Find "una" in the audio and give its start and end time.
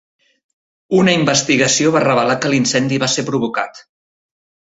0.99-1.13